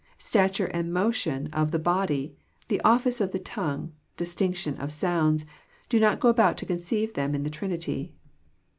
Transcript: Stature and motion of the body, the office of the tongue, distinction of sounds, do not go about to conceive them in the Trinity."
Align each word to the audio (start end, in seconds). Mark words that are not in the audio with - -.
Stature 0.17 0.65
and 0.65 0.91
motion 0.91 1.45
of 1.53 1.69
the 1.69 1.77
body, 1.77 2.35
the 2.69 2.81
office 2.81 3.21
of 3.21 3.33
the 3.33 3.37
tongue, 3.37 3.91
distinction 4.17 4.75
of 4.81 4.91
sounds, 4.91 5.45
do 5.89 5.99
not 5.99 6.19
go 6.19 6.27
about 6.29 6.57
to 6.57 6.65
conceive 6.65 7.13
them 7.13 7.35
in 7.35 7.43
the 7.43 7.51
Trinity." 7.51 8.11